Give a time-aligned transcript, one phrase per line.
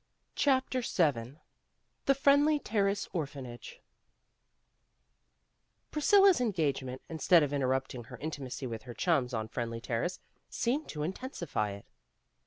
[0.35, 1.37] CHAPTER VII
[2.07, 3.81] THE FRIENDLY TERRACE ORPHANAGE
[5.91, 10.19] PRISCILLA'S engagement, instead of interrupt ing her intimacy with her chums on Friendly Terrace,
[10.49, 11.85] seemed to intensify it.